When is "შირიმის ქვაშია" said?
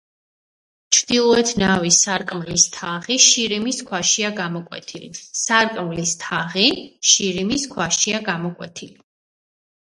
3.27-4.33, 7.13-8.27